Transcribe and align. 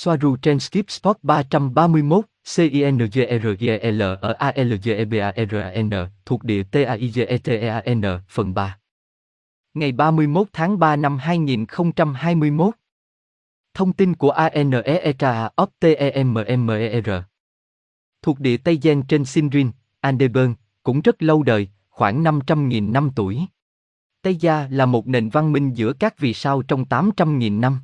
Soaru 0.00 0.36
trên 0.36 0.60
Skip 0.60 0.90
Spot 0.90 1.16
331, 1.22 2.24
CINGERGEL 2.56 4.02
ở 4.20 4.32
ALGEBARAN, 4.32 5.90
thuộc 6.26 6.44
địa 6.44 6.62
TAIGETEAN, 6.62 8.02
phần 8.28 8.54
3. 8.54 8.78
Ngày 9.74 9.92
31 9.92 10.48
tháng 10.52 10.78
3 10.78 10.96
năm 10.96 11.18
2021. 11.18 12.74
Thông 13.74 13.92
tin 13.92 14.14
của 14.14 14.30
ANEEKA 14.30 15.50
OPTEMMER. 15.62 17.12
Thuộc 18.22 18.40
địa 18.40 18.56
Tây 18.56 18.78
Gen 18.82 19.02
trên 19.02 19.24
Sinrin, 19.24 19.70
Andeburn, 20.00 20.54
cũng 20.82 21.00
rất 21.00 21.22
lâu 21.22 21.42
đời, 21.42 21.68
khoảng 21.88 22.24
500.000 22.24 22.92
năm 22.92 23.10
tuổi. 23.16 23.40
Tây 24.22 24.36
Gia 24.36 24.68
là 24.70 24.86
một 24.86 25.06
nền 25.06 25.28
văn 25.28 25.52
minh 25.52 25.72
giữa 25.72 25.92
các 25.92 26.18
vì 26.18 26.34
sao 26.34 26.62
trong 26.62 26.84
800.000 26.84 27.60
năm. 27.60 27.80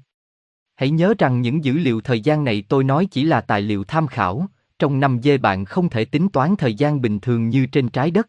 Hãy 0.77 0.91
nhớ 0.91 1.15
rằng 1.19 1.41
những 1.41 1.65
dữ 1.65 1.73
liệu 1.73 2.01
thời 2.01 2.21
gian 2.21 2.45
này 2.45 2.65
tôi 2.69 2.85
nói 2.85 3.07
chỉ 3.11 3.25
là 3.25 3.41
tài 3.41 3.63
liệu 3.63 3.85
tham 3.85 4.07
khảo, 4.07 4.47
trong 4.79 5.01
năm 5.01 5.21
dê 5.23 5.39
bạn 5.39 5.65
không 5.65 5.89
thể 5.89 6.05
tính 6.05 6.29
toán 6.29 6.57
thời 6.57 6.75
gian 6.75 7.01
bình 7.01 7.21
thường 7.21 7.49
như 7.49 7.67
trên 7.67 7.89
trái 7.89 8.11
đất. 8.11 8.29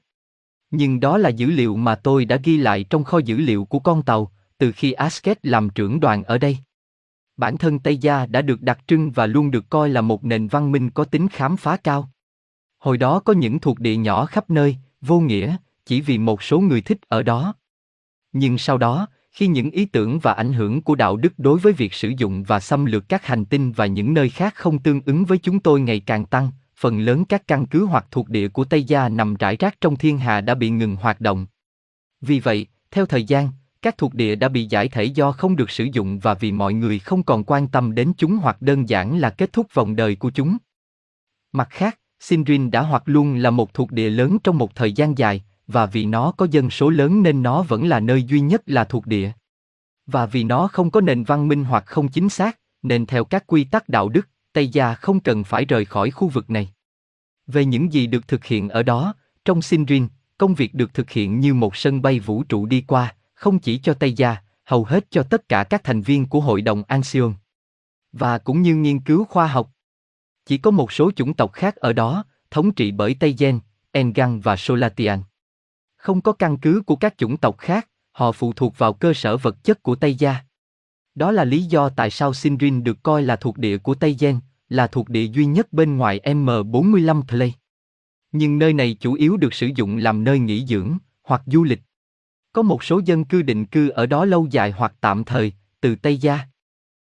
Nhưng 0.72 1.00
đó 1.00 1.18
là 1.18 1.30
dữ 1.30 1.48
liệu 1.48 1.76
mà 1.76 1.96
tôi 1.96 2.26
đã 2.26 2.36
ghi 2.44 2.58
lại 2.58 2.84
trong 2.84 3.04
kho 3.04 3.18
dữ 3.18 3.38
liệu 3.38 3.66
của 3.66 3.80
con 3.80 4.04
tàu, 4.04 4.32
từ 4.58 4.72
khi 4.72 4.92
Asket 4.92 5.46
làm 5.46 5.70
trưởng 5.70 6.00
đoàn 6.00 6.24
ở 6.24 6.38
đây. 6.38 6.58
Bản 7.38 7.58
thân 7.58 7.80
Tây 7.80 7.98
Gia 7.98 8.26
đã 8.26 8.42
được 8.42 8.62
đặc 8.62 8.80
trưng 8.88 9.12
và 9.12 9.26
luôn 9.26 9.52
được 9.52 9.70
coi 9.70 9.90
là 9.90 10.02
một 10.02 10.24
nền 10.26 10.48
văn 10.48 10.72
minh 10.72 10.90
có 10.90 11.04
tính 11.04 11.28
khám 11.28 11.58
phá 11.58 11.78
cao. 11.78 12.10
Hồi 12.80 12.98
đó 12.98 13.20
có 13.20 13.34
những 13.34 13.60
thuộc 13.60 13.80
địa 13.80 13.96
nhỏ 13.96 14.26
khắp 14.26 14.50
nơi, 14.50 14.78
vô 15.02 15.20
nghĩa, 15.20 15.56
chỉ 15.86 16.02
vì 16.02 16.18
một 16.18 16.44
số 16.44 16.60
người 16.60 16.82
thích 16.82 16.98
ở 17.08 17.24
đó. 17.24 17.54
Nhưng 18.32 18.58
sau 18.58 18.78
đó, 18.78 19.08
khi 19.38 19.48
những 19.48 19.72
ý 19.72 19.86
tưởng 19.86 20.20
và 20.20 20.34
ảnh 20.34 20.54
hưởng 20.54 20.82
của 20.82 20.96
đạo 20.96 21.18
đức 21.18 21.34
đối 21.38 21.60
với 21.60 21.74
việc 21.74 21.94
sử 21.94 22.12
dụng 22.18 22.44
và 22.44 22.60
xâm 22.60 22.86
lược 22.86 23.10
các 23.10 23.26
hành 23.26 23.46
tinh 23.46 23.72
và 23.72 23.86
những 23.86 24.14
nơi 24.14 24.30
khác 24.30 24.56
không 24.56 24.80
tương 24.80 25.02
ứng 25.06 25.26
với 25.26 25.38
chúng 25.38 25.60
tôi 25.60 25.82
ngày 25.82 26.00
càng 26.00 26.26
tăng, 26.26 26.52
phần 26.76 27.00
lớn 27.00 27.26
các 27.26 27.48
căn 27.48 27.66
cứ 27.66 27.86
hoặc 27.86 28.06
thuộc 28.12 28.30
địa 28.30 28.48
của 28.48 28.66
Tây 28.66 28.84
Gia 28.84 29.10
nằm 29.10 29.36
rải 29.36 29.56
rác 29.56 29.82
trong 29.82 29.96
thiên 29.96 30.18
hà 30.18 30.42
đã 30.42 30.56
bị 30.56 30.70
ngừng 30.70 30.96
hoạt 30.96 31.22
động. 31.22 31.46
Vì 32.22 32.40
vậy, 32.40 32.68
theo 32.92 33.06
thời 33.06 33.24
gian, 33.24 33.50
các 33.82 33.98
thuộc 33.98 34.14
địa 34.14 34.36
đã 34.36 34.50
bị 34.50 34.66
giải 34.66 34.88
thể 34.88 35.04
do 35.04 35.32
không 35.32 35.56
được 35.56 35.70
sử 35.70 35.88
dụng 35.94 36.20
và 36.20 36.34
vì 36.34 36.52
mọi 36.52 36.74
người 36.74 37.00
không 37.00 37.24
còn 37.24 37.44
quan 37.44 37.68
tâm 37.68 37.96
đến 37.96 38.14
chúng 38.18 38.38
hoặc 38.38 38.62
đơn 38.62 38.90
giản 38.90 39.18
là 39.18 39.30
kết 39.30 39.54
thúc 39.54 39.74
vòng 39.74 39.96
đời 39.96 40.16
của 40.16 40.30
chúng. 40.30 40.58
Mặt 41.52 41.68
khác, 41.72 42.00
Sindrin 42.20 42.72
đã 42.72 42.82
hoặc 42.82 43.04
luôn 43.06 43.36
là 43.36 43.52
một 43.52 43.74
thuộc 43.74 43.92
địa 43.92 44.10
lớn 44.10 44.38
trong 44.44 44.58
một 44.58 44.76
thời 44.76 44.94
gian 44.94 45.18
dài, 45.18 45.44
và 45.68 45.86
vì 45.86 46.06
nó 46.06 46.32
có 46.32 46.48
dân 46.52 46.70
số 46.70 46.90
lớn 46.90 47.24
nên 47.24 47.44
nó 47.44 47.62
vẫn 47.62 47.88
là 47.88 48.00
nơi 48.00 48.24
duy 48.24 48.40
nhất 48.40 48.62
là 48.66 48.84
thuộc 48.84 49.06
địa. 49.06 49.32
Và 50.06 50.26
vì 50.26 50.44
nó 50.44 50.68
không 50.68 50.92
có 50.92 51.02
nền 51.02 51.24
văn 51.24 51.48
minh 51.48 51.64
hoặc 51.64 51.84
không 51.86 52.08
chính 52.08 52.30
xác, 52.30 52.60
nên 52.82 53.06
theo 53.06 53.24
các 53.24 53.48
quy 53.48 53.64
tắc 53.64 53.90
đạo 53.90 54.10
đức, 54.10 54.28
Tây 54.54 54.68
Gia 54.68 54.94
không 54.94 55.20
cần 55.20 55.44
phải 55.44 55.66
rời 55.66 55.86
khỏi 55.86 56.12
khu 56.12 56.28
vực 56.28 56.50
này. 56.50 56.70
Về 57.48 57.66
những 57.66 57.94
gì 57.94 58.08
được 58.08 58.28
thực 58.28 58.46
hiện 58.46 58.70
ở 58.70 58.84
đó, 58.84 59.14
trong 59.46 59.62
sinrin 59.62 60.08
công 60.38 60.54
việc 60.54 60.74
được 60.74 60.94
thực 60.94 61.10
hiện 61.10 61.40
như 61.40 61.54
một 61.54 61.76
sân 61.76 62.02
bay 62.02 62.20
vũ 62.20 62.44
trụ 62.44 62.66
đi 62.66 62.82
qua, 62.88 63.16
không 63.34 63.60
chỉ 63.60 63.78
cho 63.78 63.94
Tây 63.94 64.14
Gia, 64.14 64.38
hầu 64.64 64.84
hết 64.84 65.06
cho 65.10 65.24
tất 65.24 65.50
cả 65.50 65.64
các 65.64 65.84
thành 65.84 66.02
viên 66.02 66.26
của 66.26 66.40
Hội 66.40 66.62
đồng 66.62 66.84
Ancion. 66.88 67.34
Và 68.12 68.38
cũng 68.38 68.62
như 68.62 68.76
nghiên 68.76 69.00
cứu 69.00 69.26
khoa 69.26 69.48
học. 69.48 69.72
Chỉ 70.46 70.58
có 70.58 70.72
một 70.72 70.92
số 70.92 71.12
chủng 71.12 71.34
tộc 71.34 71.54
khác 71.54 71.76
ở 71.76 71.94
đó, 71.94 72.24
thống 72.52 72.72
trị 72.72 72.92
bởi 72.92 73.16
Tây 73.20 73.36
Gen, 73.40 73.60
Engan 73.92 74.40
và 74.40 74.56
Solatian. 74.56 75.20
Không 76.08 76.22
có 76.22 76.32
căn 76.32 76.58
cứ 76.58 76.82
của 76.86 76.96
các 76.96 77.18
chủng 77.18 77.38
tộc 77.38 77.58
khác, 77.58 77.88
họ 78.12 78.32
phụ 78.32 78.54
thuộc 78.54 78.78
vào 78.78 78.94
cơ 78.94 79.14
sở 79.14 79.38
vật 79.38 79.64
chất 79.64 79.84
của 79.84 79.96
Tây 79.96 80.16
Gia. 80.16 80.36
Đó 81.16 81.32
là 81.32 81.44
lý 81.44 81.64
do 81.64 81.90
tại 81.90 82.10
sao 82.10 82.34
Sinrin 82.34 82.84
được 82.84 83.04
coi 83.04 83.24
là 83.24 83.36
thuộc 83.36 83.58
địa 83.58 83.78
của 83.78 83.96
Tây 83.96 84.16
Gen, 84.20 84.40
là 84.70 84.88
thuộc 84.88 85.10
địa 85.10 85.24
duy 85.24 85.46
nhất 85.46 85.74
bên 85.74 85.98
ngoài 85.98 86.20
M45 86.24 87.22
Play. 87.22 87.54
Nhưng 88.32 88.60
nơi 88.60 88.74
này 88.74 88.98
chủ 89.00 89.14
yếu 89.14 89.38
được 89.38 89.54
sử 89.54 89.70
dụng 89.76 89.98
làm 89.98 90.24
nơi 90.24 90.40
nghỉ 90.40 90.66
dưỡng, 90.66 90.98
hoặc 91.24 91.42
du 91.46 91.64
lịch. 91.64 91.82
Có 92.54 92.62
một 92.62 92.84
số 92.84 93.02
dân 93.06 93.26
cư 93.26 93.42
định 93.42 93.66
cư 93.66 93.90
ở 93.90 94.06
đó 94.06 94.26
lâu 94.26 94.48
dài 94.52 94.72
hoặc 94.72 94.94
tạm 95.02 95.24
thời, 95.24 95.54
từ 95.82 95.96
Tây 95.96 96.18
Gia. 96.18 96.40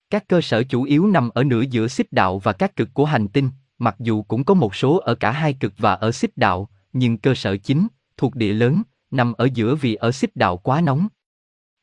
Các 0.10 0.28
cơ 0.28 0.42
sở 0.42 0.64
chủ 0.64 0.84
yếu 0.84 1.08
nằm 1.08 1.30
ở 1.30 1.44
nửa 1.44 1.62
giữa 1.62 1.88
xích 1.88 2.12
đạo 2.12 2.40
và 2.40 2.54
các 2.54 2.76
cực 2.76 2.94
của 2.94 3.06
hành 3.06 3.28
tinh, 3.28 3.50
mặc 3.78 3.96
dù 4.00 4.24
cũng 4.24 4.44
có 4.44 4.54
một 4.54 4.76
số 4.76 4.98
ở 4.98 5.16
cả 5.16 5.32
hai 5.32 5.54
cực 5.54 5.74
và 5.78 5.94
ở 5.94 6.12
xích 6.12 6.38
đạo, 6.38 6.70
nhưng 6.94 7.18
cơ 7.18 7.36
sở 7.36 7.58
chính, 7.58 7.88
thuộc 8.18 8.36
địa 8.36 8.54
lớn, 8.54 8.82
nằm 9.12 9.34
ở 9.34 9.50
giữa 9.54 9.76
vì 9.76 9.96
ở 9.96 10.12
xích 10.12 10.36
đạo 10.36 10.58
quá 10.58 10.82
nóng. 10.82 11.08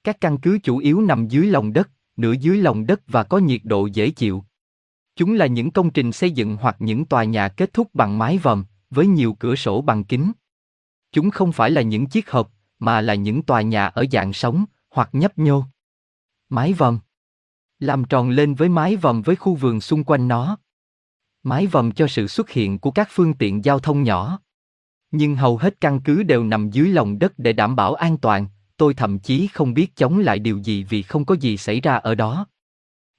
Các 0.04 0.20
căn 0.20 0.38
cứ 0.38 0.58
chủ 0.62 0.78
yếu 0.78 1.00
nằm 1.00 1.28
dưới 1.28 1.46
lòng 1.46 1.72
đất, 1.72 1.90
nửa 2.16 2.32
dưới 2.32 2.56
lòng 2.56 2.86
đất 2.86 3.00
và 3.06 3.22
có 3.22 3.38
nhiệt 3.38 3.60
độ 3.64 3.86
dễ 3.86 4.10
chịu. 4.10 4.44
Chúng 5.16 5.34
là 5.34 5.46
những 5.46 5.70
công 5.70 5.90
trình 5.90 6.12
xây 6.12 6.30
dựng 6.30 6.56
hoặc 6.56 6.76
những 6.78 7.04
tòa 7.04 7.24
nhà 7.24 7.48
kết 7.48 7.72
thúc 7.72 7.90
bằng 7.94 8.18
mái 8.18 8.38
vòm, 8.38 8.64
với 8.90 9.06
nhiều 9.06 9.36
cửa 9.38 9.54
sổ 9.54 9.80
bằng 9.80 10.04
kính. 10.04 10.32
Chúng 11.12 11.30
không 11.30 11.52
phải 11.52 11.70
là 11.70 11.82
những 11.82 12.06
chiếc 12.06 12.30
hộp, 12.30 12.52
mà 12.78 13.00
là 13.00 13.14
những 13.14 13.42
tòa 13.42 13.62
nhà 13.62 13.86
ở 13.86 14.04
dạng 14.12 14.32
sống, 14.32 14.64
hoặc 14.90 15.08
nhấp 15.12 15.38
nhô. 15.38 15.64
Mái 16.48 16.72
vòm 16.72 16.98
Làm 17.78 18.04
tròn 18.04 18.30
lên 18.30 18.54
với 18.54 18.68
mái 18.68 18.96
vòm 18.96 19.22
với 19.22 19.36
khu 19.36 19.54
vườn 19.54 19.80
xung 19.80 20.04
quanh 20.04 20.28
nó. 20.28 20.58
Mái 21.42 21.66
vòm 21.66 21.92
cho 21.92 22.06
sự 22.06 22.26
xuất 22.26 22.50
hiện 22.50 22.78
của 22.78 22.90
các 22.90 23.08
phương 23.10 23.34
tiện 23.34 23.64
giao 23.64 23.78
thông 23.78 24.02
nhỏ. 24.02 24.40
Nhưng 25.10 25.36
hầu 25.36 25.56
hết 25.56 25.80
căn 25.80 26.00
cứ 26.00 26.22
đều 26.22 26.44
nằm 26.44 26.70
dưới 26.70 26.88
lòng 26.88 27.18
đất 27.18 27.38
để 27.38 27.52
đảm 27.52 27.76
bảo 27.76 27.94
an 27.94 28.16
toàn, 28.18 28.46
tôi 28.76 28.94
thậm 28.94 29.18
chí 29.18 29.46
không 29.46 29.74
biết 29.74 29.96
chống 29.96 30.18
lại 30.18 30.38
điều 30.38 30.58
gì 30.58 30.84
vì 30.84 31.02
không 31.02 31.24
có 31.24 31.34
gì 31.34 31.56
xảy 31.56 31.80
ra 31.80 31.96
ở 31.96 32.14
đó. 32.14 32.46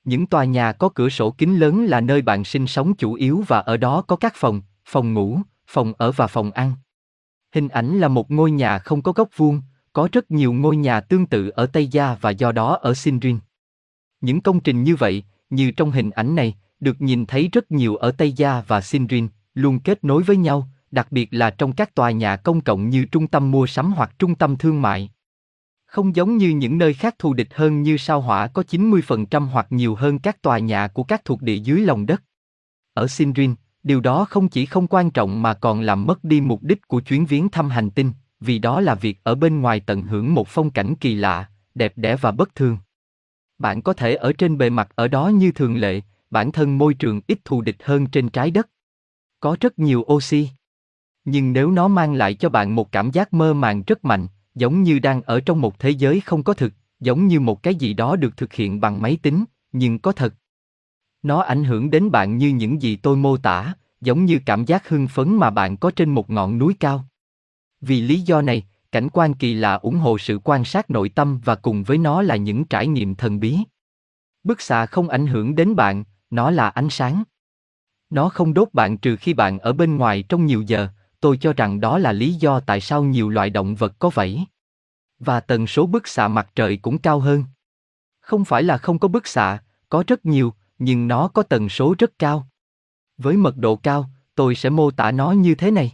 Những 0.03 0.27
tòa 0.27 0.43
nhà 0.43 0.71
có 0.71 0.89
cửa 0.89 1.09
sổ 1.09 1.31
kính 1.31 1.59
lớn 1.59 1.85
là 1.85 2.01
nơi 2.01 2.21
bạn 2.21 2.43
sinh 2.43 2.67
sống 2.67 2.93
chủ 2.93 3.13
yếu 3.13 3.43
và 3.47 3.59
ở 3.59 3.77
đó 3.77 4.01
có 4.01 4.15
các 4.15 4.33
phòng, 4.35 4.61
phòng 4.85 5.13
ngủ, 5.13 5.39
phòng 5.67 5.93
ở 5.97 6.11
và 6.11 6.27
phòng 6.27 6.51
ăn. 6.51 6.73
Hình 7.55 7.67
ảnh 7.67 7.99
là 7.99 8.07
một 8.07 8.31
ngôi 8.31 8.51
nhà 8.51 8.79
không 8.79 9.01
có 9.01 9.11
góc 9.11 9.29
vuông, 9.35 9.61
có 9.93 10.09
rất 10.11 10.31
nhiều 10.31 10.53
ngôi 10.53 10.77
nhà 10.77 11.01
tương 11.01 11.25
tự 11.25 11.49
ở 11.49 11.65
Tây 11.65 11.87
Gia 11.87 12.15
và 12.21 12.29
do 12.29 12.51
đó 12.51 12.77
ở 12.81 12.93
Sindrin. 12.93 13.39
Những 14.21 14.41
công 14.41 14.59
trình 14.59 14.83
như 14.83 14.95
vậy, 14.95 15.23
như 15.49 15.71
trong 15.71 15.91
hình 15.91 16.11
ảnh 16.11 16.35
này, 16.35 16.55
được 16.79 17.01
nhìn 17.01 17.25
thấy 17.25 17.49
rất 17.51 17.71
nhiều 17.71 17.95
ở 17.95 18.11
Tây 18.11 18.31
Gia 18.31 18.61
và 18.67 18.81
Sindrin, 18.81 19.27
luôn 19.53 19.79
kết 19.79 20.03
nối 20.03 20.23
với 20.23 20.37
nhau, 20.37 20.67
đặc 20.91 21.11
biệt 21.11 21.27
là 21.31 21.49
trong 21.49 21.73
các 21.73 21.95
tòa 21.95 22.11
nhà 22.11 22.35
công 22.35 22.61
cộng 22.61 22.89
như 22.89 23.05
trung 23.05 23.27
tâm 23.27 23.51
mua 23.51 23.67
sắm 23.67 23.93
hoặc 23.93 24.11
trung 24.19 24.35
tâm 24.35 24.57
thương 24.57 24.81
mại. 24.81 25.11
Không 25.85 26.15
giống 26.15 26.37
như 26.37 26.49
những 26.49 26.77
nơi 26.77 26.93
khác 26.93 27.15
thù 27.19 27.33
địch 27.33 27.53
hơn 27.53 27.83
như 27.83 27.97
sao 27.97 28.21
hỏa 28.21 28.47
có 28.47 28.63
90% 28.71 29.45
hoặc 29.45 29.67
nhiều 29.69 29.95
hơn 29.95 30.19
các 30.19 30.41
tòa 30.41 30.59
nhà 30.59 30.87
của 30.87 31.03
các 31.03 31.25
thuộc 31.25 31.41
địa 31.41 31.55
dưới 31.55 31.81
lòng 31.81 32.05
đất. 32.05 32.23
Ở 32.93 33.07
Sindrin, 33.07 33.55
điều 33.83 34.01
đó 34.01 34.25
không 34.25 34.49
chỉ 34.49 34.65
không 34.65 34.87
quan 34.87 35.11
trọng 35.11 35.41
mà 35.41 35.53
còn 35.53 35.81
làm 35.81 36.05
mất 36.05 36.23
đi 36.23 36.41
mục 36.41 36.63
đích 36.63 36.87
của 36.87 36.99
chuyến 36.99 37.25
viếng 37.25 37.49
thăm 37.49 37.69
hành 37.69 37.89
tinh, 37.89 38.11
vì 38.39 38.59
đó 38.59 38.81
là 38.81 38.95
việc 38.95 39.19
ở 39.23 39.35
bên 39.35 39.61
ngoài 39.61 39.79
tận 39.79 40.01
hưởng 40.01 40.33
một 40.33 40.47
phong 40.47 40.69
cảnh 40.69 40.95
kỳ 40.95 41.15
lạ, 41.15 41.49
đẹp 41.75 41.93
đẽ 41.95 42.15
và 42.15 42.31
bất 42.31 42.55
thường. 42.55 42.77
Bạn 43.57 43.81
có 43.81 43.93
thể 43.93 44.15
ở 44.15 44.33
trên 44.33 44.57
bề 44.57 44.69
mặt 44.69 44.89
ở 44.95 45.07
đó 45.07 45.27
như 45.27 45.51
thường 45.51 45.77
lệ, 45.77 46.01
bản 46.29 46.51
thân 46.51 46.77
môi 46.77 46.93
trường 46.93 47.21
ít 47.27 47.45
thù 47.45 47.61
địch 47.61 47.77
hơn 47.83 48.07
trên 48.07 48.29
trái 48.29 48.51
đất. 48.51 48.69
Có 49.39 49.57
rất 49.61 49.79
nhiều 49.79 50.05
oxy. 50.13 50.49
Nhưng 51.25 51.53
nếu 51.53 51.71
nó 51.71 51.87
mang 51.87 52.13
lại 52.13 52.33
cho 52.33 52.49
bạn 52.49 52.75
một 52.75 52.91
cảm 52.91 53.11
giác 53.11 53.33
mơ 53.33 53.53
màng 53.53 53.83
rất 53.87 54.05
mạnh, 54.05 54.27
giống 54.55 54.83
như 54.83 54.99
đang 54.99 55.21
ở 55.21 55.39
trong 55.39 55.61
một 55.61 55.79
thế 55.79 55.89
giới 55.89 56.19
không 56.19 56.43
có 56.43 56.53
thực, 56.53 56.73
giống 56.99 57.27
như 57.27 57.39
một 57.39 57.63
cái 57.63 57.75
gì 57.75 57.93
đó 57.93 58.15
được 58.15 58.37
thực 58.37 58.53
hiện 58.53 58.81
bằng 58.81 59.01
máy 59.01 59.17
tính, 59.21 59.45
nhưng 59.71 59.99
có 59.99 60.11
thật. 60.11 60.33
Nó 61.23 61.41
ảnh 61.41 61.63
hưởng 61.63 61.89
đến 61.89 62.11
bạn 62.11 62.37
như 62.37 62.49
những 62.49 62.81
gì 62.81 62.95
tôi 62.95 63.17
mô 63.17 63.37
tả, 63.37 63.73
giống 64.01 64.25
như 64.25 64.39
cảm 64.45 64.65
giác 64.65 64.89
hưng 64.89 65.07
phấn 65.07 65.35
mà 65.35 65.49
bạn 65.49 65.77
có 65.77 65.91
trên 65.91 66.09
một 66.09 66.29
ngọn 66.29 66.57
núi 66.57 66.75
cao. 66.79 67.05
Vì 67.81 68.01
lý 68.01 68.21
do 68.21 68.41
này, 68.41 68.63
cảnh 68.91 69.09
quan 69.13 69.33
kỳ 69.33 69.53
lạ 69.53 69.73
ủng 69.73 69.97
hộ 69.97 70.17
sự 70.17 70.39
quan 70.43 70.65
sát 70.65 70.89
nội 70.89 71.09
tâm 71.09 71.39
và 71.45 71.55
cùng 71.55 71.83
với 71.83 71.97
nó 71.97 72.21
là 72.21 72.35
những 72.35 72.65
trải 72.65 72.87
nghiệm 72.87 73.15
thần 73.15 73.39
bí. 73.39 73.57
Bức 74.43 74.61
xạ 74.61 74.85
không 74.85 75.09
ảnh 75.09 75.27
hưởng 75.27 75.55
đến 75.55 75.75
bạn, 75.75 76.03
nó 76.29 76.51
là 76.51 76.69
ánh 76.69 76.89
sáng. 76.89 77.23
Nó 78.09 78.29
không 78.29 78.53
đốt 78.53 78.69
bạn 78.73 78.97
trừ 78.97 79.15
khi 79.15 79.33
bạn 79.33 79.59
ở 79.59 79.73
bên 79.73 79.97
ngoài 79.97 80.23
trong 80.29 80.45
nhiều 80.45 80.61
giờ, 80.61 80.87
tôi 81.21 81.37
cho 81.37 81.53
rằng 81.53 81.79
đó 81.79 81.97
là 81.97 82.11
lý 82.11 82.33
do 82.33 82.59
tại 82.59 82.81
sao 82.81 83.03
nhiều 83.03 83.29
loại 83.29 83.49
động 83.49 83.75
vật 83.75 83.93
có 83.99 84.09
vảy. 84.09 84.45
Và 85.19 85.39
tần 85.39 85.67
số 85.67 85.85
bức 85.85 86.07
xạ 86.07 86.27
mặt 86.27 86.51
trời 86.55 86.77
cũng 86.77 86.97
cao 86.97 87.19
hơn. 87.19 87.43
Không 88.19 88.45
phải 88.45 88.63
là 88.63 88.77
không 88.77 88.99
có 88.99 89.07
bức 89.07 89.27
xạ, 89.27 89.63
có 89.89 90.03
rất 90.07 90.25
nhiều, 90.25 90.53
nhưng 90.79 91.07
nó 91.07 91.27
có 91.27 91.43
tần 91.43 91.69
số 91.69 91.95
rất 91.99 92.19
cao. 92.19 92.47
Với 93.17 93.37
mật 93.37 93.57
độ 93.57 93.75
cao, 93.75 94.09
tôi 94.35 94.55
sẽ 94.55 94.69
mô 94.69 94.91
tả 94.91 95.11
nó 95.11 95.31
như 95.31 95.55
thế 95.55 95.71
này. 95.71 95.91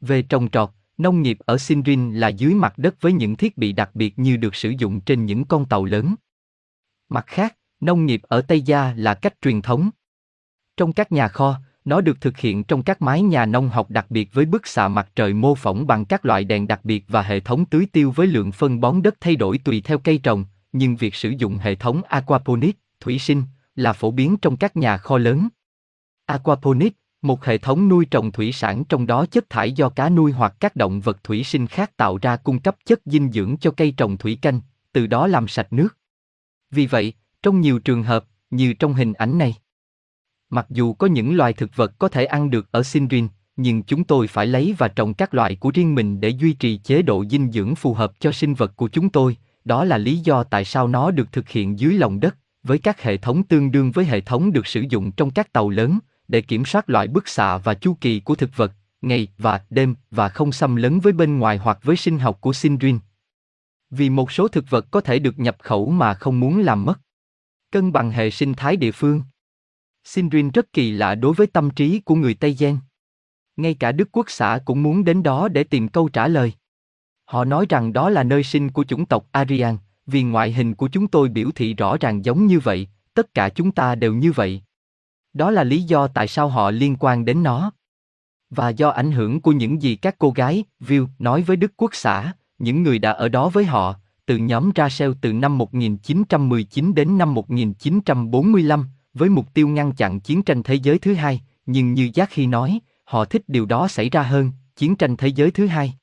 Về 0.00 0.22
trồng 0.22 0.50
trọt, 0.50 0.70
nông 0.98 1.22
nghiệp 1.22 1.38
ở 1.46 1.58
Sinrin 1.58 2.14
là 2.14 2.28
dưới 2.28 2.54
mặt 2.54 2.78
đất 2.78 2.94
với 3.00 3.12
những 3.12 3.36
thiết 3.36 3.58
bị 3.58 3.72
đặc 3.72 3.90
biệt 3.94 4.18
như 4.18 4.36
được 4.36 4.54
sử 4.54 4.70
dụng 4.70 5.00
trên 5.00 5.26
những 5.26 5.44
con 5.44 5.66
tàu 5.66 5.84
lớn. 5.84 6.14
Mặt 7.08 7.24
khác, 7.26 7.56
nông 7.80 8.06
nghiệp 8.06 8.22
ở 8.22 8.42
Tây 8.42 8.60
Gia 8.60 8.94
là 8.96 9.14
cách 9.14 9.34
truyền 9.40 9.62
thống. 9.62 9.90
Trong 10.76 10.92
các 10.92 11.12
nhà 11.12 11.28
kho, 11.28 11.60
nó 11.84 12.00
được 12.00 12.20
thực 12.20 12.38
hiện 12.38 12.64
trong 12.64 12.82
các 12.82 13.02
mái 13.02 13.22
nhà 13.22 13.46
nông 13.46 13.68
học 13.68 13.90
đặc 13.90 14.06
biệt 14.10 14.34
với 14.34 14.44
bức 14.44 14.66
xạ 14.66 14.88
mặt 14.88 15.08
trời 15.16 15.34
mô 15.34 15.54
phỏng 15.54 15.86
bằng 15.86 16.04
các 16.04 16.26
loại 16.26 16.44
đèn 16.44 16.66
đặc 16.66 16.80
biệt 16.84 17.04
và 17.08 17.22
hệ 17.22 17.40
thống 17.40 17.64
tưới 17.64 17.86
tiêu 17.92 18.12
với 18.16 18.26
lượng 18.26 18.52
phân 18.52 18.80
bón 18.80 19.02
đất 19.02 19.14
thay 19.20 19.36
đổi 19.36 19.58
tùy 19.58 19.80
theo 19.80 19.98
cây 19.98 20.18
trồng, 20.18 20.44
nhưng 20.72 20.96
việc 20.96 21.14
sử 21.14 21.30
dụng 21.30 21.58
hệ 21.58 21.74
thống 21.74 22.02
aquaponics, 22.08 22.78
thủy 23.00 23.18
sinh, 23.18 23.42
là 23.74 23.92
phổ 23.92 24.10
biến 24.10 24.36
trong 24.36 24.56
các 24.56 24.76
nhà 24.76 24.96
kho 24.96 25.18
lớn. 25.18 25.48
Aquaponics, 26.26 26.96
một 27.22 27.44
hệ 27.44 27.58
thống 27.58 27.88
nuôi 27.88 28.04
trồng 28.04 28.32
thủy 28.32 28.52
sản 28.52 28.84
trong 28.84 29.06
đó 29.06 29.26
chất 29.26 29.50
thải 29.50 29.72
do 29.72 29.88
cá 29.88 30.08
nuôi 30.08 30.32
hoặc 30.32 30.54
các 30.60 30.76
động 30.76 31.00
vật 31.00 31.24
thủy 31.24 31.44
sinh 31.44 31.66
khác 31.66 31.96
tạo 31.96 32.18
ra 32.22 32.36
cung 32.36 32.60
cấp 32.60 32.76
chất 32.84 33.00
dinh 33.04 33.32
dưỡng 33.32 33.56
cho 33.56 33.70
cây 33.70 33.94
trồng 33.96 34.16
thủy 34.16 34.38
canh, 34.42 34.60
từ 34.92 35.06
đó 35.06 35.26
làm 35.26 35.48
sạch 35.48 35.72
nước. 35.72 35.96
Vì 36.70 36.86
vậy, 36.86 37.12
trong 37.42 37.60
nhiều 37.60 37.78
trường 37.78 38.02
hợp, 38.02 38.24
như 38.50 38.72
trong 38.72 38.94
hình 38.94 39.12
ảnh 39.12 39.38
này, 39.38 39.54
mặc 40.50 40.66
dù 40.70 40.92
có 40.92 41.06
những 41.06 41.36
loài 41.36 41.52
thực 41.52 41.76
vật 41.76 41.98
có 41.98 42.08
thể 42.08 42.24
ăn 42.24 42.50
được 42.50 42.72
ở 42.72 42.82
Sindrin, 42.82 43.28
nhưng 43.56 43.82
chúng 43.82 44.04
tôi 44.04 44.26
phải 44.26 44.46
lấy 44.46 44.74
và 44.78 44.88
trồng 44.88 45.14
các 45.14 45.34
loại 45.34 45.56
của 45.56 45.70
riêng 45.74 45.94
mình 45.94 46.20
để 46.20 46.28
duy 46.28 46.52
trì 46.52 46.76
chế 46.76 47.02
độ 47.02 47.24
dinh 47.30 47.52
dưỡng 47.52 47.74
phù 47.74 47.94
hợp 47.94 48.12
cho 48.20 48.32
sinh 48.32 48.54
vật 48.54 48.76
của 48.76 48.88
chúng 48.88 49.10
tôi, 49.10 49.36
đó 49.64 49.84
là 49.84 49.98
lý 49.98 50.16
do 50.16 50.44
tại 50.44 50.64
sao 50.64 50.88
nó 50.88 51.10
được 51.10 51.32
thực 51.32 51.48
hiện 51.48 51.78
dưới 51.78 51.94
lòng 51.94 52.20
đất, 52.20 52.36
với 52.62 52.78
các 52.78 53.02
hệ 53.02 53.16
thống 53.16 53.42
tương 53.42 53.72
đương 53.72 53.90
với 53.90 54.04
hệ 54.04 54.20
thống 54.20 54.52
được 54.52 54.66
sử 54.66 54.84
dụng 54.88 55.12
trong 55.12 55.30
các 55.30 55.52
tàu 55.52 55.70
lớn, 55.70 55.98
để 56.28 56.40
kiểm 56.40 56.64
soát 56.64 56.90
loại 56.90 57.08
bức 57.08 57.28
xạ 57.28 57.58
và 57.58 57.74
chu 57.74 57.96
kỳ 58.00 58.20
của 58.20 58.34
thực 58.34 58.56
vật, 58.56 58.72
ngày 59.02 59.28
và 59.38 59.60
đêm 59.70 59.94
và 60.10 60.28
không 60.28 60.52
xâm 60.52 60.76
lấn 60.76 61.00
với 61.00 61.12
bên 61.12 61.38
ngoài 61.38 61.56
hoặc 61.56 61.78
với 61.82 61.96
sinh 61.96 62.18
học 62.18 62.40
của 62.40 62.52
Sindrin. 62.52 62.98
Vì 63.90 64.10
một 64.10 64.32
số 64.32 64.48
thực 64.48 64.70
vật 64.70 64.90
có 64.90 65.00
thể 65.00 65.18
được 65.18 65.38
nhập 65.38 65.56
khẩu 65.62 65.90
mà 65.90 66.14
không 66.14 66.40
muốn 66.40 66.58
làm 66.58 66.84
mất. 66.84 67.00
Cân 67.72 67.92
bằng 67.92 68.10
hệ 68.10 68.30
sinh 68.30 68.54
thái 68.54 68.76
địa 68.76 68.92
phương. 68.92 69.22
Sindrin 70.04 70.50
rất 70.50 70.72
kỳ 70.72 70.90
lạ 70.90 71.14
đối 71.14 71.34
với 71.34 71.46
tâm 71.46 71.70
trí 71.70 72.00
của 72.00 72.14
người 72.14 72.34
Tây 72.34 72.56
Gen. 72.58 72.78
Ngay 73.56 73.74
cả 73.74 73.92
Đức 73.92 74.08
Quốc 74.12 74.30
xã 74.30 74.60
cũng 74.64 74.82
muốn 74.82 75.04
đến 75.04 75.22
đó 75.22 75.48
để 75.48 75.64
tìm 75.64 75.88
câu 75.88 76.08
trả 76.08 76.28
lời. 76.28 76.52
Họ 77.24 77.44
nói 77.44 77.66
rằng 77.68 77.92
đó 77.92 78.10
là 78.10 78.22
nơi 78.22 78.42
sinh 78.42 78.70
của 78.70 78.84
chủng 78.84 79.06
tộc 79.06 79.26
Aryan, 79.32 79.78
vì 80.06 80.22
ngoại 80.22 80.52
hình 80.52 80.74
của 80.74 80.88
chúng 80.88 81.08
tôi 81.08 81.28
biểu 81.28 81.50
thị 81.54 81.74
rõ 81.74 81.96
ràng 82.00 82.24
giống 82.24 82.46
như 82.46 82.58
vậy, 82.58 82.88
tất 83.14 83.34
cả 83.34 83.48
chúng 83.48 83.72
ta 83.72 83.94
đều 83.94 84.14
như 84.14 84.32
vậy. 84.32 84.62
Đó 85.32 85.50
là 85.50 85.64
lý 85.64 85.82
do 85.82 86.06
tại 86.06 86.28
sao 86.28 86.48
họ 86.48 86.70
liên 86.70 86.96
quan 87.00 87.24
đến 87.24 87.42
nó. 87.42 87.72
Và 88.50 88.68
do 88.68 88.88
ảnh 88.88 89.12
hưởng 89.12 89.40
của 89.40 89.52
những 89.52 89.82
gì 89.82 89.96
các 89.96 90.14
cô 90.18 90.30
gái, 90.30 90.64
View, 90.80 91.06
nói 91.18 91.42
với 91.42 91.56
Đức 91.56 91.72
Quốc 91.76 91.94
xã, 91.94 92.32
những 92.58 92.82
người 92.82 92.98
đã 92.98 93.10
ở 93.10 93.28
đó 93.28 93.48
với 93.48 93.64
họ, 93.64 93.94
từ 94.26 94.36
nhóm 94.36 94.70
Rachel 94.76 95.12
từ 95.20 95.32
năm 95.32 95.58
1919 95.58 96.94
đến 96.94 97.18
năm 97.18 97.34
1945, 97.34 98.88
với 99.14 99.28
mục 99.28 99.54
tiêu 99.54 99.68
ngăn 99.68 99.92
chặn 99.92 100.20
chiến 100.20 100.42
tranh 100.42 100.62
thế 100.62 100.74
giới 100.74 100.98
thứ 100.98 101.14
hai, 101.14 101.40
nhưng 101.66 101.94
như 101.94 102.10
Giác 102.14 102.30
khi 102.30 102.46
nói, 102.46 102.80
họ 103.04 103.24
thích 103.24 103.42
điều 103.48 103.66
đó 103.66 103.88
xảy 103.88 104.10
ra 104.10 104.22
hơn, 104.22 104.52
chiến 104.76 104.96
tranh 104.96 105.16
thế 105.16 105.28
giới 105.28 105.50
thứ 105.50 105.66
hai. 105.66 105.94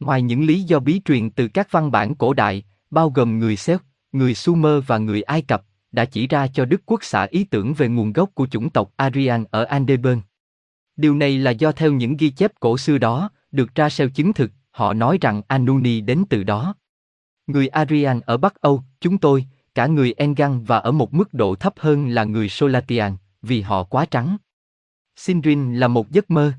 Ngoài 0.00 0.22
những 0.22 0.44
lý 0.44 0.62
do 0.62 0.80
bí 0.80 1.00
truyền 1.04 1.30
từ 1.30 1.48
các 1.48 1.72
văn 1.72 1.90
bản 1.90 2.14
cổ 2.14 2.34
đại, 2.34 2.62
bao 2.90 3.10
gồm 3.10 3.38
người 3.38 3.56
Séc, 3.56 3.82
người 4.12 4.34
Sumer 4.34 4.84
và 4.86 4.98
người 4.98 5.22
Ai 5.22 5.42
Cập, 5.42 5.62
đã 5.92 6.04
chỉ 6.04 6.26
ra 6.26 6.46
cho 6.46 6.64
Đức 6.64 6.82
Quốc 6.86 7.04
xã 7.04 7.24
ý 7.24 7.44
tưởng 7.44 7.74
về 7.74 7.88
nguồn 7.88 8.12
gốc 8.12 8.30
của 8.34 8.46
chủng 8.46 8.70
tộc 8.70 8.92
Aryan 8.96 9.44
ở 9.50 9.64
Andeburn. 9.64 10.20
Điều 10.96 11.14
này 11.14 11.38
là 11.38 11.50
do 11.50 11.72
theo 11.72 11.92
những 11.92 12.16
ghi 12.16 12.30
chép 12.30 12.52
cổ 12.60 12.78
xưa 12.78 12.98
đó, 12.98 13.30
được 13.52 13.74
ra 13.74 13.88
sao 13.88 14.08
chứng 14.08 14.32
thực, 14.32 14.50
họ 14.70 14.92
nói 14.92 15.18
rằng 15.20 15.42
Anuni 15.48 16.00
đến 16.00 16.24
từ 16.30 16.42
đó. 16.42 16.74
Người 17.46 17.68
Aryan 17.68 18.20
ở 18.20 18.36
Bắc 18.36 18.54
Âu, 18.60 18.82
chúng 19.00 19.18
tôi, 19.18 19.46
cả 19.78 19.86
người 19.86 20.14
Engan 20.16 20.64
và 20.64 20.78
ở 20.78 20.92
một 20.92 21.14
mức 21.14 21.34
độ 21.34 21.54
thấp 21.54 21.74
hơn 21.76 22.08
là 22.08 22.24
người 22.24 22.48
Solatian, 22.48 23.16
vì 23.42 23.60
họ 23.60 23.84
quá 23.84 24.06
trắng. 24.06 24.36
Sindrin 25.16 25.74
là 25.74 25.88
một 25.88 26.10
giấc 26.10 26.30
mơ. 26.30 26.52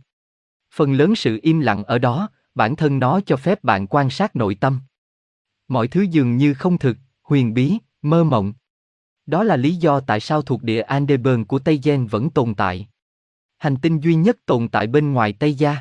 Phần 0.74 0.94
lớn 0.94 1.16
sự 1.16 1.39
im 1.42 1.60
lặng 1.60 1.83
ở 1.83 1.98
đó, 1.98 2.30
bản 2.56 2.75
thân 2.75 3.00
nó 3.00 3.21
cho 3.25 3.38
phép 3.38 3.63
bạn 3.63 3.88
quan 3.88 4.10
sát 4.10 4.36
nội 4.36 4.56
tâm. 4.56 4.80
Mọi 5.68 5.88
thứ 5.88 6.01
dường 6.01 6.38
như 6.38 6.54
không 6.54 6.77
thực, 6.77 6.98
huyền 7.21 7.54
bí, 7.54 7.77
mơ 8.01 8.24
mộng. 8.24 8.54
Đó 9.25 9.44
là 9.44 9.56
lý 9.56 9.75
do 9.75 10.00
tại 10.00 10.19
sao 10.19 10.42
thuộc 10.42 10.63
địa 10.63 10.81
Andeburn 10.81 11.45
của 11.45 11.60
Tây 11.60 11.80
Gen 11.83 12.07
vẫn 12.07 12.30
tồn 12.30 12.56
tại. 12.56 12.88
Hành 13.57 13.77
tinh 13.77 14.00
duy 14.00 14.15
nhất 14.15 14.38
tồn 14.45 14.68
tại 14.68 14.88
bên 14.88 15.13
ngoài 15.13 15.33
Tây 15.33 15.54
Gia. 15.54 15.77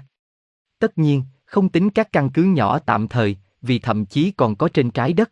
Tất 0.78 0.98
nhiên, 0.98 1.24
không 1.44 1.68
tính 1.68 1.90
các 1.90 2.12
căn 2.12 2.30
cứ 2.30 2.42
nhỏ 2.42 2.78
tạm 2.78 3.08
thời, 3.08 3.36
vì 3.62 3.78
thậm 3.78 4.06
chí 4.06 4.30
còn 4.30 4.56
có 4.56 4.68
trên 4.68 4.90
trái 4.90 5.12
đất. 5.12 5.30